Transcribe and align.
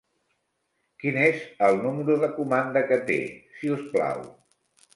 Quin 1.03 1.19
és 1.25 1.43
el 1.67 1.77
número 1.85 2.17
de 2.25 2.31
comanda 2.39 2.85
que 2.93 2.99
té, 3.13 3.21
si 3.61 3.73
us 3.79 3.87
plau. 3.95 4.27